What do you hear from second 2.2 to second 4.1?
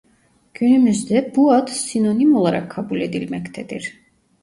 olarak kabul edilmektedir.